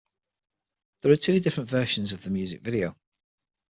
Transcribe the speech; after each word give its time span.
There 1.03 1.11
are 1.11 1.15
two 1.15 1.39
different 1.39 1.69
versions 1.69 2.11
of 2.11 2.23
the 2.23 2.31
music 2.31 2.63
video. 2.63 2.97